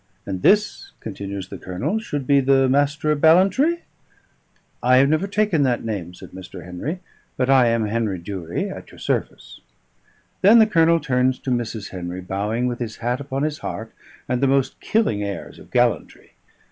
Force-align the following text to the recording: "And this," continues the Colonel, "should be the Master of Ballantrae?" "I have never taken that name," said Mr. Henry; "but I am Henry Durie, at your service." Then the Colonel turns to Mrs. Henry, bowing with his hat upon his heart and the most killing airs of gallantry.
"And 0.25 0.41
this," 0.41 0.93
continues 0.99 1.49
the 1.49 1.59
Colonel, 1.59 1.99
"should 1.99 2.25
be 2.25 2.39
the 2.39 2.67
Master 2.67 3.11
of 3.11 3.21
Ballantrae?" 3.21 3.81
"I 4.81 4.97
have 4.97 5.07
never 5.07 5.27
taken 5.27 5.61
that 5.61 5.85
name," 5.85 6.15
said 6.15 6.31
Mr. 6.31 6.65
Henry; 6.65 7.01
"but 7.37 7.51
I 7.51 7.67
am 7.67 7.85
Henry 7.85 8.17
Durie, 8.17 8.67
at 8.71 8.89
your 8.91 8.97
service." 8.97 9.61
Then 10.41 10.57
the 10.57 10.65
Colonel 10.65 10.99
turns 10.99 11.37
to 11.41 11.51
Mrs. 11.51 11.89
Henry, 11.91 12.19
bowing 12.21 12.65
with 12.65 12.79
his 12.79 12.95
hat 12.95 13.19
upon 13.21 13.43
his 13.43 13.59
heart 13.59 13.91
and 14.27 14.41
the 14.41 14.47
most 14.47 14.79
killing 14.79 15.21
airs 15.21 15.59
of 15.59 15.69
gallantry. 15.69 16.31